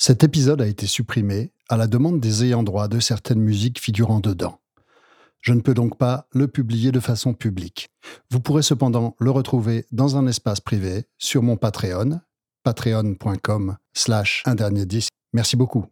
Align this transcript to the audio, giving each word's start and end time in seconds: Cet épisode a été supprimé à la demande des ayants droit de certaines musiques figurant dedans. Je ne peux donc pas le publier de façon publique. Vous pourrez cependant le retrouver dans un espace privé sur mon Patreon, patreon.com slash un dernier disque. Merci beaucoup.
Cet 0.00 0.22
épisode 0.22 0.62
a 0.62 0.66
été 0.68 0.86
supprimé 0.86 1.50
à 1.68 1.76
la 1.76 1.88
demande 1.88 2.20
des 2.20 2.44
ayants 2.44 2.62
droit 2.62 2.86
de 2.86 3.00
certaines 3.00 3.40
musiques 3.40 3.80
figurant 3.80 4.20
dedans. 4.20 4.60
Je 5.40 5.52
ne 5.52 5.60
peux 5.60 5.74
donc 5.74 5.98
pas 5.98 6.28
le 6.32 6.46
publier 6.46 6.92
de 6.92 7.00
façon 7.00 7.34
publique. 7.34 7.88
Vous 8.30 8.38
pourrez 8.38 8.62
cependant 8.62 9.16
le 9.18 9.32
retrouver 9.32 9.86
dans 9.90 10.16
un 10.16 10.28
espace 10.28 10.60
privé 10.60 11.06
sur 11.18 11.42
mon 11.42 11.56
Patreon, 11.56 12.20
patreon.com 12.62 13.76
slash 13.92 14.42
un 14.46 14.54
dernier 14.54 14.86
disque. 14.86 15.10
Merci 15.32 15.56
beaucoup. 15.56 15.86